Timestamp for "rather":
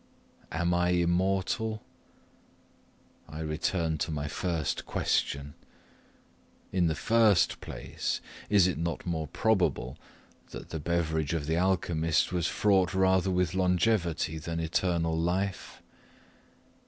12.95-13.29